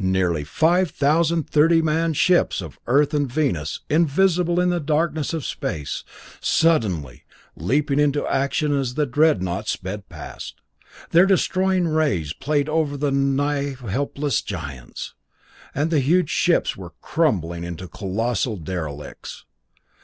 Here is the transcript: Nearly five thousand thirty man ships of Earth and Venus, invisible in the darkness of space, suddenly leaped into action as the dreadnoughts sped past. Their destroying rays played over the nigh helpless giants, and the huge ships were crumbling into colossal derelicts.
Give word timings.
Nearly 0.00 0.42
five 0.42 0.90
thousand 0.90 1.48
thirty 1.48 1.80
man 1.80 2.12
ships 2.12 2.60
of 2.60 2.80
Earth 2.88 3.14
and 3.14 3.30
Venus, 3.32 3.82
invisible 3.88 4.58
in 4.58 4.70
the 4.70 4.80
darkness 4.80 5.32
of 5.32 5.44
space, 5.46 6.02
suddenly 6.40 7.22
leaped 7.54 7.92
into 7.92 8.26
action 8.26 8.76
as 8.76 8.94
the 8.94 9.06
dreadnoughts 9.06 9.70
sped 9.70 10.08
past. 10.08 10.56
Their 11.10 11.24
destroying 11.24 11.86
rays 11.86 12.32
played 12.32 12.68
over 12.68 12.96
the 12.96 13.12
nigh 13.12 13.76
helpless 13.76 14.42
giants, 14.42 15.14
and 15.72 15.92
the 15.92 16.00
huge 16.00 16.30
ships 16.30 16.76
were 16.76 16.94
crumbling 17.00 17.62
into 17.62 17.86
colossal 17.86 18.56
derelicts. 18.56 19.44